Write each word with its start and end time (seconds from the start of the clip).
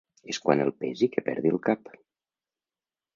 És 0.33 0.37
quan 0.45 0.61
el 0.63 0.71
pesi 0.83 1.09
que 1.15 1.23
perdi 1.27 1.51
el 1.57 1.61
cap. 1.69 1.91